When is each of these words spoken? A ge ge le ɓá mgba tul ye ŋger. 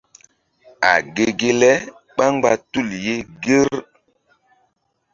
A 0.91 0.91
ge 1.13 1.25
ge 1.39 1.51
le 1.61 1.71
ɓá 2.15 2.25
mgba 2.33 2.51
tul 2.71 2.89
ye 3.05 3.15
ŋger. 3.33 3.69